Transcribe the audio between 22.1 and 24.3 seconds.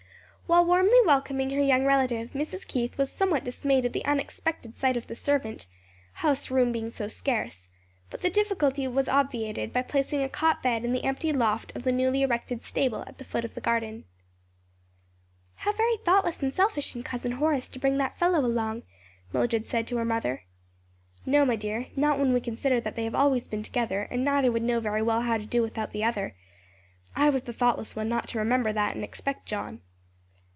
when we consider that they have always been together and